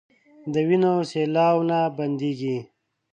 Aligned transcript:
د 0.53 0.55
وينو 0.67 0.93
سېلاوو 1.09 1.67
نه 1.69 1.79
بنديږي 1.97 2.57